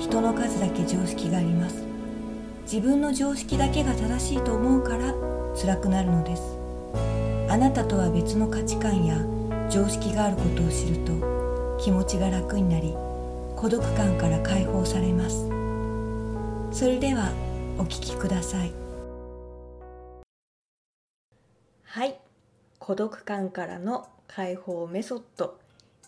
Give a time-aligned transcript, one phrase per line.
[0.00, 1.84] 人の数だけ常識があります。
[2.62, 5.14] 自分の常識だけが正しいと思うから
[5.54, 6.42] 辛くなるのです。
[7.50, 9.18] あなたとは別の価値観や
[9.68, 12.94] 常識があることを知ると気持ちが楽になり
[13.56, 15.48] 孤独感から解放されます。
[16.72, 17.30] それでは
[17.76, 18.72] お聞きください。
[21.84, 22.18] はい。
[22.78, 25.58] 孤独感からの解放メソッド。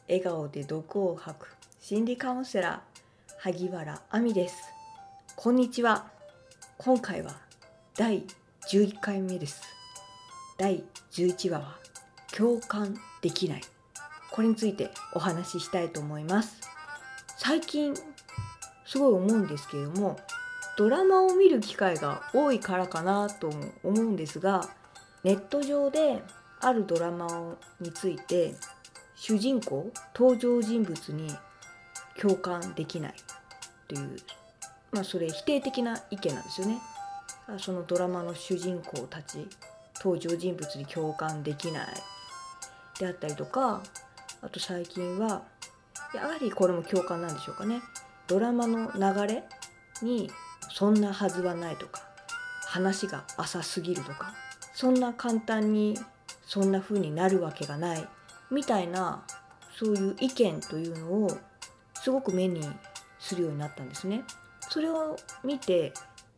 [0.09, 2.92] 笑顔で毒を吐く心理カウンセラー。
[3.45, 4.73] 萩原亜美です。
[5.35, 6.07] こんにちは。
[6.79, 7.35] 今回は
[7.97, 8.23] 第
[8.71, 9.63] 11回目です。
[10.57, 11.77] 第11話は
[12.33, 13.63] 共感できない。
[14.31, 16.61] これについてお話ししたいと思います。
[17.37, 17.95] 最近
[18.87, 20.21] すごい思うんですけれども
[20.79, 24.69] ドラマを見る機会が多いからかなとも思うんですが
[25.25, 26.23] ネット上で
[26.61, 28.55] あるドラマについて
[29.17, 31.29] 主人公登場人物に
[32.21, 33.15] 共感できない。
[33.93, 34.17] という
[34.91, 36.79] まあそれ否定的な意見なんですよね。
[37.59, 39.47] そのドラマの主人公たち
[39.97, 41.87] 登場人物に共感できない。
[42.99, 43.83] であったりとか
[44.43, 45.43] あと最近は
[46.15, 47.83] やはりこれも共感なんでしょうかね。
[48.27, 49.45] ドラマの流れ
[50.03, 50.31] に
[50.71, 52.03] そんなはずはないとか
[52.67, 54.33] 話が浅すぎるとか
[54.73, 55.99] そんな簡単に
[56.47, 58.09] そんな風になるわけがない
[58.51, 59.23] みたいな
[59.77, 61.31] そういう意見というのを
[61.95, 62.63] すごく目に
[63.23, 64.25] するようになったんですね。
[64.69, 65.95] それを見て、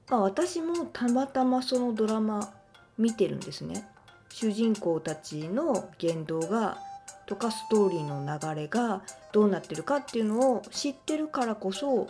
[0.09, 2.53] まあ、私もたまたまそのドラマ
[2.99, 3.89] 見てるんですね。
[4.29, 6.79] 主人公たちの言動が
[7.27, 9.03] とかストーリーの流れが
[9.33, 12.09] どうなってるかっていうのを知ってるからこそ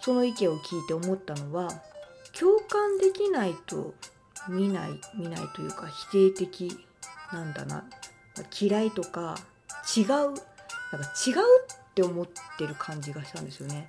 [0.00, 1.68] その意見を聞いて思ったのは
[2.38, 3.94] 共感できないと
[4.48, 6.76] 見ない見ないというか否定的
[7.32, 7.84] なんだな
[8.60, 9.36] 嫌いとか
[9.96, 10.38] 違うなんか
[11.26, 11.34] 違う
[11.90, 12.26] って思っ
[12.58, 13.88] てる感じがしたんですよね。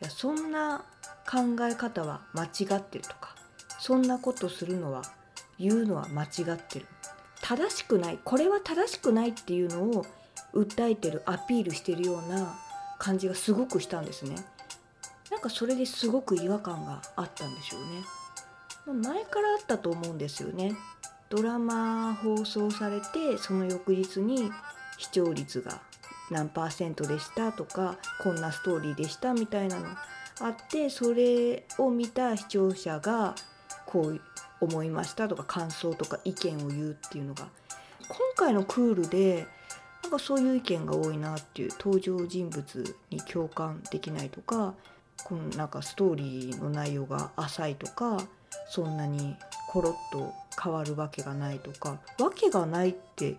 [0.00, 0.84] いやそんな
[1.28, 3.34] 考え方は間違ってるとか
[3.80, 5.02] そんなことするのは
[5.58, 6.86] 言うのは間違ってる。
[7.42, 10.06] 正しくないこれは正しくないっていうのを
[10.52, 12.58] 訴えてるアピールしてるような
[12.98, 14.36] 感じがすごくしたんですね。
[15.30, 19.02] なんかそれですごく違和感があったんでしょうね。
[19.10, 20.76] 前からあったと思うんですよね。
[21.28, 24.50] ドラマ放送されてその翌日に
[24.98, 25.80] 視聴率が
[26.30, 29.86] 何パーセントでしたとかこんなストーリーでしたみたいなの
[30.40, 33.34] あってそれを見た視聴者が
[33.86, 34.20] こう
[34.60, 37.46] 思いましたとか感想とか意見を言うっていうのが
[38.08, 39.46] 今回のクールで
[40.02, 44.74] なんかそういう意見が多いなっていう登場人物に共感できないとか
[45.24, 48.18] このなんかストーリーの内容が浅いとか
[48.68, 49.36] そんなに
[49.68, 50.32] コロッと
[50.62, 53.36] 変わるわけがないとかわけがないって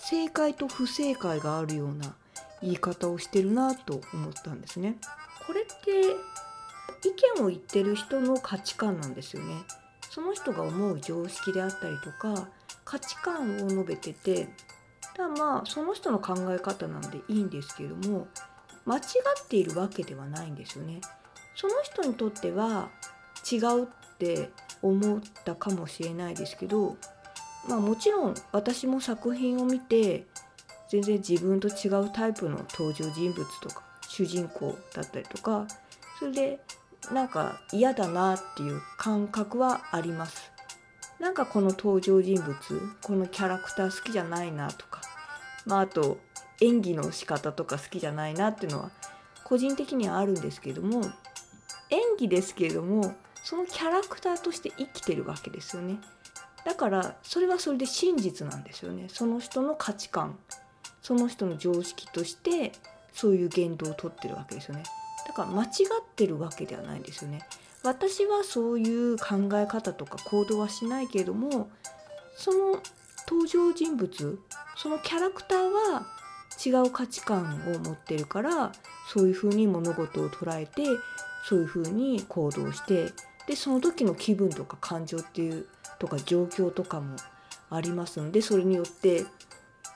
[0.00, 2.14] 正解と不正解があるような
[2.62, 4.96] 言い方をしてるなと思ったんですね。
[5.46, 6.10] これって
[7.08, 9.54] 意見を言ってる人の価値観なんですよね。
[10.10, 12.48] その人が思う常識であったりとか
[12.84, 14.48] 価値観を述べてて
[15.16, 18.26] だまあその人の考え方なんでいいんですけれども
[18.86, 21.00] 間違っているわけではないんですよね。
[21.54, 22.88] その人にとっては
[23.50, 23.86] 違うっ
[24.18, 24.50] て
[24.82, 26.96] 思ったかもしれないですけど
[27.70, 30.26] まあもちろん私も作品を見て
[30.90, 35.68] 全然自分と違うタイプの登場人物とか主人公だったりとか
[36.18, 36.60] それで
[37.12, 40.52] なんか嫌だなっていう感覚はあります。
[41.20, 42.56] なんかこの登場人物
[43.02, 45.02] このキャラクター好きじゃないなとか
[45.66, 46.18] まああと
[46.62, 48.90] 演技の仕方とか好きじゃないなっていうのは
[49.44, 51.02] 個人的にはあるんですけども
[51.90, 53.14] 演技ですけれども
[53.44, 55.98] そのキャラクターとして生きてるわけですよね
[56.64, 59.06] だからそれはそれで真実なんですよね。
[59.08, 60.38] その人の価値観
[61.02, 62.72] その人の常識として
[63.12, 64.82] そういう言動をとってるわけですよね。
[65.26, 65.68] だから間違っ
[66.16, 67.42] てるわけではないんですよね。
[67.82, 71.70] 私はそういう考え方とか行動はしないけれども
[72.36, 72.82] その
[73.26, 74.38] 登場人物
[74.76, 75.58] そのキャラクター
[75.92, 76.06] は
[76.64, 78.72] 違う価値観を持ってるから
[79.08, 80.82] そういうふうに物事を捉えて
[81.46, 83.12] そういうふうに行動して
[83.46, 85.66] でその時の気分とか感情っていう
[86.00, 87.14] とか状況とかも
[87.70, 89.24] ありますんでそれによって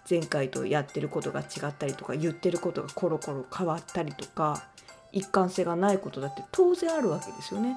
[0.09, 4.62] 前回とやってることが違ったりとか言ってることがコロコロ変わったりとか
[5.12, 7.77] 一貫性がないことだって当然あるわけですよね。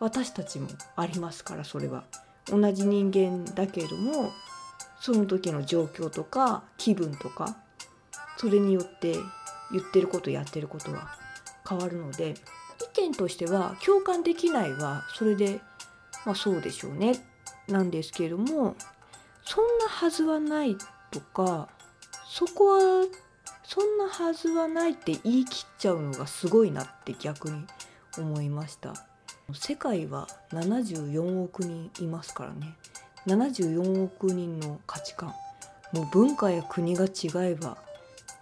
[0.00, 2.04] 私たちもありますからそれは。
[2.46, 4.32] 同じ人間だけれども
[5.00, 7.56] その時の状況とか気分とか
[8.36, 9.14] それによって
[9.70, 11.16] 言ってることやってることは
[11.68, 12.34] 変わるので
[12.96, 15.60] 意見としては共感できないはそれで
[16.26, 17.24] まあそうでしょうね
[17.68, 18.76] なんですけれども
[19.44, 20.76] そんなはずはない
[21.10, 21.68] とか
[22.28, 23.06] そこは
[23.64, 27.64] そんなはずはないって言い切っちゃうのがすごいなって逆に
[28.18, 28.94] 思いました。
[29.54, 32.74] 世界は74億人いますからね。
[33.26, 35.34] 74億人の価値観。
[35.92, 37.76] もう文化や国が違えば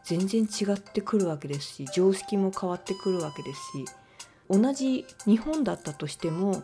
[0.05, 3.85] 全然違ってくるわけですし常識も変わってくるわけですし
[4.49, 6.63] 同じ日本だったとしても、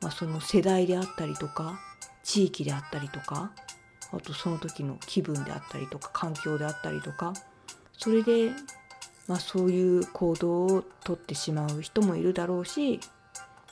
[0.00, 1.80] まあ、その世代であったりとか
[2.22, 3.52] 地域であったりとか
[4.12, 7.32] あとその時の気分であったりとか環境であったりとか
[7.96, 8.50] それで、
[9.26, 13.00] まあ、そういう行動をとってしまう人もいるだろうし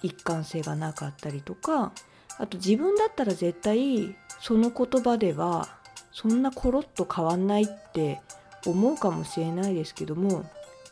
[0.03, 1.93] 一貫性がなかったりとか
[2.39, 5.69] あと自分だったら絶対その言葉では
[6.13, 8.21] そんなコロッと変わんないって
[8.67, 10.45] 思うかもしれないですけども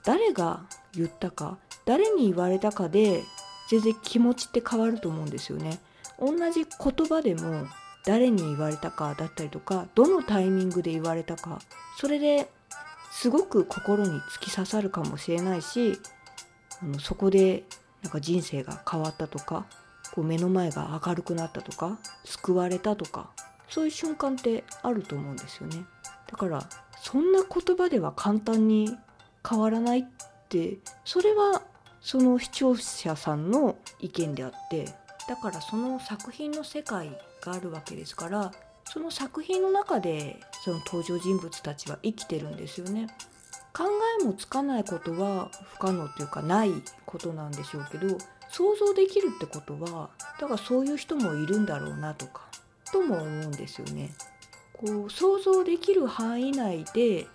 [0.04, 0.62] 誰が
[0.94, 3.22] 言ったか誰に言われたかで
[3.70, 5.78] 全然気持ちって変わると思うんですよね。
[6.20, 7.66] 同じ言葉でも
[8.04, 11.60] 誰に言われたかだったりとかどのタイミングで言われたか
[11.98, 12.48] それで
[13.10, 15.98] すごく心に突き刺さるかもしれないし
[16.82, 17.64] あのそこで
[18.02, 19.66] なんか人生が変わったとか
[20.14, 23.30] こう目の前が明るくなったとか救われたとか
[23.68, 25.84] そういう瞬間ってあると思うんですよね。
[26.30, 26.66] だから
[27.02, 28.96] そんな言葉では簡単に
[29.48, 30.04] 変わらないっ
[30.48, 31.62] てそれは
[32.00, 34.86] その視聴者さんの意見であって
[35.28, 37.10] だからその作品の世界
[37.42, 38.50] があるわけですから
[38.84, 43.06] その作品の中でその登場人物たちは生きてるんですよね。
[43.74, 43.84] 考
[44.20, 46.72] えもつかないことは不可能というかない
[47.04, 48.18] ことなんでしょうけど
[48.50, 50.08] 想像できるってことは
[50.40, 52.48] だからそういう人もいるんだろうなとか
[52.90, 54.10] とも思うんですよね。
[54.72, 57.26] こう想像できる範囲内で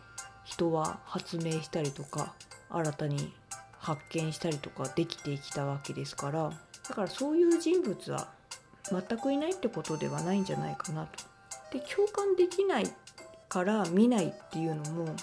[0.43, 2.33] 人は発明したりとか
[2.69, 3.33] 新たに
[3.77, 6.51] 発見したりとかできてきたわけですから
[6.87, 8.27] だからそういう人物は
[8.89, 11.23] 全くいないってことではないんじゃないかなと。
[11.71, 12.85] で共感できない
[13.49, 15.15] から見ないっていうのも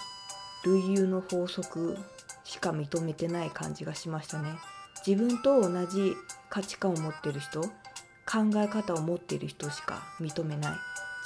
[0.65, 1.97] 類友の法則
[2.43, 4.49] しか認めてない感じがしましたね。
[5.05, 6.15] 自分と同じ
[6.49, 7.69] 価値観を持ってる人考
[8.57, 10.77] え方を持っている人しか認めない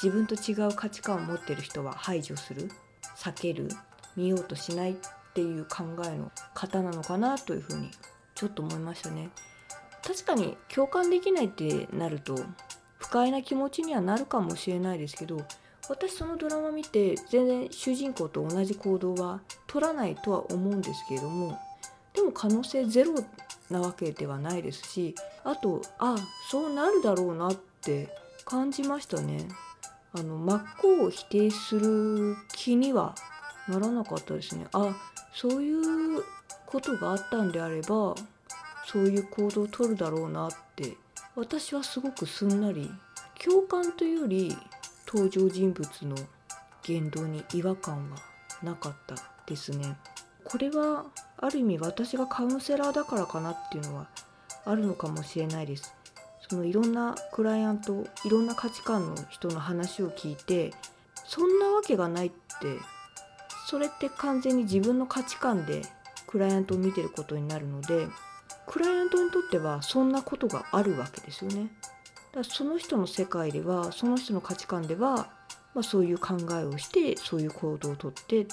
[0.01, 2.71] 自分と違う価値観を持っている人は排除する
[3.17, 3.69] 避ける
[4.15, 4.95] 見ようとしないっ
[5.33, 7.91] ていう考えの方なのかなというふうに
[8.33, 9.29] ちょっと思いましたね。
[10.06, 12.36] 確かに共感できないってなると
[13.00, 15.42] 不快な気持ちにはなるかもしれないですけど
[15.90, 21.60] 私そのドラマ見て全然主人公と同じ行動は取らないとは思うんですけれども
[22.13, 23.13] でも可能性ゼロ
[23.69, 26.16] なわけではないですしあとあ
[26.50, 28.10] そうなるだろうなって
[28.46, 29.48] 感じましたね。
[30.13, 33.16] あの真っ向を否定する気には
[33.68, 34.66] ならなかったですね。
[34.72, 34.96] あ
[35.34, 36.24] そういう
[36.66, 38.16] ことがあったんであれば
[38.95, 40.95] そういう行動をとるだろうなって
[41.36, 42.89] 私はすごくすんなり
[43.44, 44.56] 共感というより
[45.06, 46.15] 登場人物の
[46.81, 48.18] 言動に違和感は
[48.63, 49.15] なかった
[49.45, 49.97] ですね。
[50.45, 51.03] これは
[51.36, 54.07] ある意味私がカウンセラーだからかなっていうのは
[54.63, 55.94] あるのかもしれないです。
[56.47, 60.71] そのいろんなクライアントいろんな価値観の人の話を聞いて
[61.25, 62.78] そんなわけがないって
[63.68, 65.81] それって完全に自分の価値観で
[66.28, 68.07] クライアントを見てることになるので
[68.68, 71.69] クライアントにとってはそんなことがあるわけですよね。
[72.31, 75.30] だからその人の世界ではその人の価値観では、
[75.74, 78.45] まあ、そういう考えをしてそういう行動をとってっ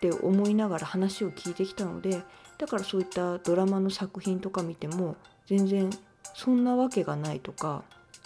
[0.00, 2.22] て思いながら話を聞いてきたので
[2.58, 5.90] だからそういったドラマの作品とか見ても全然
[6.34, 7.84] そんなわけがないとか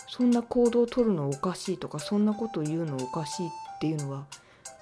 [0.08, 3.50] そんな行動をとるのおかしいとかそんなことを言うのおかしいっ
[3.80, 4.24] ていうのは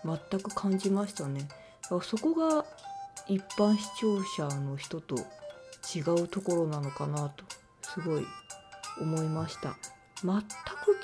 [0.04, 1.48] 全く感じましたね。
[2.02, 2.64] そこが
[3.28, 5.16] 一般視聴者の人と
[5.94, 7.44] 違うところなのかなと
[7.82, 8.26] すごい
[9.00, 9.76] 思いました。
[10.22, 10.46] 全く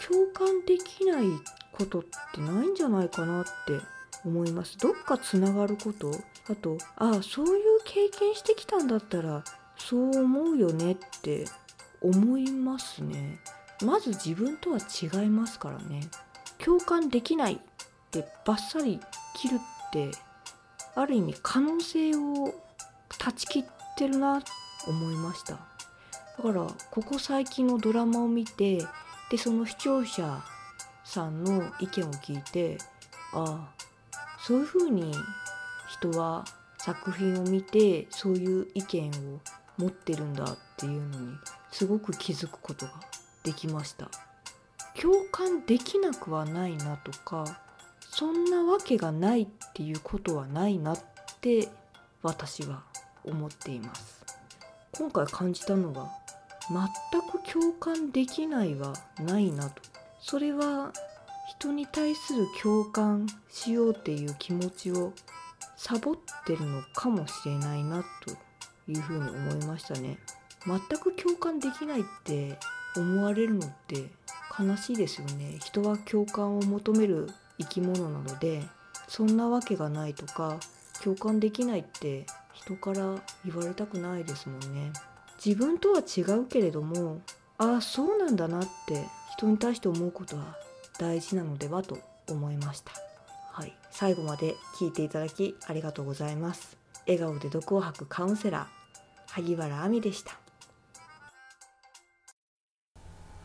[0.08, 1.26] 共感できない
[1.73, 2.02] ことっ
[2.35, 3.50] てないんじゃないかなって
[4.25, 4.78] 思います。
[4.78, 6.12] どっかつながること？
[6.50, 9.44] あとああそういう経験してきたんだったら
[9.76, 11.44] そう思うよねって
[12.00, 13.40] 思いますね。
[13.82, 16.00] まず自分とは違いますからね。
[16.64, 17.58] 共感できないっ
[18.11, 19.00] てバッサリ
[19.37, 20.11] 切るって
[20.94, 22.54] ある意味可能性を
[23.18, 23.64] 断ち切っ
[23.97, 24.42] てるなっ
[24.88, 25.52] 思いました。
[25.52, 25.59] だ
[26.42, 28.85] からここ最近のドラマを見て
[29.30, 30.42] でその視聴者
[31.04, 32.78] さんの意見を聞いて
[33.33, 33.85] ああ
[34.40, 35.12] そういうふうに
[35.90, 36.45] 人は
[36.78, 39.40] 作品を見てそういう意見を
[39.78, 41.37] 持ってるんだっていうのに
[41.71, 42.92] すごく気づくことが
[43.42, 44.11] できました。
[45.00, 47.61] 共感できなくはないなとか
[48.00, 50.99] そんなわけがないっていうことはないなっ
[51.40, 51.68] て
[52.23, 52.83] 私は
[53.25, 54.17] 思っています。
[54.99, 56.11] 今回感じたのは
[56.69, 59.81] 全く共感できないはないなと。
[60.21, 60.93] それは
[61.49, 65.12] 人に対する共感しようっていう気持ちを
[65.76, 68.33] サボってるのかもしれないなと
[68.90, 70.19] いうふうに思いましたね。
[70.67, 72.59] 全く共感できないって
[72.97, 74.11] 思われるのって
[74.59, 75.59] 悲しいですよね。
[75.61, 78.64] 人は共感を求める生き物なので
[79.07, 80.59] そんなわけがないとか
[81.05, 82.26] 共感できないって
[82.68, 83.14] 人から
[83.46, 84.92] 言われたくないですもんね。
[85.42, 87.22] 自分とは違うけれども
[87.56, 90.58] ああそうなんだなって人に対して思うことは
[90.98, 91.98] 大事なのではと
[92.28, 92.92] 思いました。
[93.52, 93.75] はい。
[93.90, 96.76] 最後まで聞いていただきありがとうございます。
[97.06, 100.38] 笑顔で毒を吐くカウンセラー萩原亜美でした。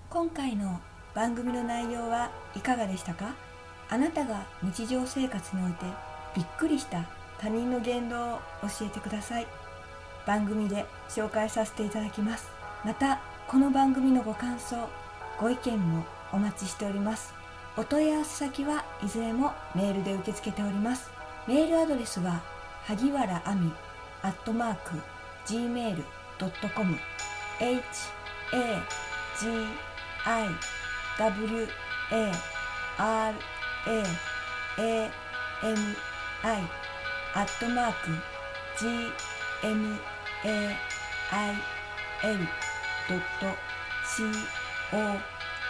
[0.09, 0.81] 今回の
[1.15, 3.33] 番組の内容はいかがでしたか？
[3.89, 5.85] あなたが日常生活において
[6.35, 7.07] びっくりした
[7.43, 9.47] 他人の言動を教えてください。
[10.25, 12.49] 番組で紹介させていただきます。
[12.85, 13.19] また
[13.49, 14.87] この番組のご感想
[15.37, 17.33] ご意見もお待ちしております。
[17.75, 21.11] お問い合わせ先はいずれもメールで受け付けております。
[21.45, 22.41] メールアドレスは
[22.85, 23.71] 萩原亜美
[24.21, 25.01] アットマーク
[25.45, 26.97] gmail.com
[27.59, 27.73] h
[28.53, 28.81] a
[29.37, 29.47] g
[30.23, 30.47] i
[31.19, 31.67] w
[32.09, 32.31] a
[32.97, 33.35] r
[33.87, 34.03] a
[34.77, 35.11] a
[35.61, 35.77] m
[36.43, 36.92] i
[37.35, 38.11] アットマーク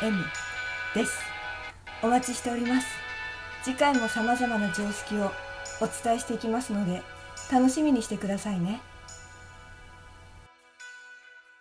[0.01, 0.24] gmail.com
[0.93, 1.20] です
[2.01, 2.88] お待ちしております
[3.63, 5.32] 次回も様々な常識を
[5.79, 7.01] お伝えしていきますので
[7.50, 8.82] 楽しみにしてくださいね。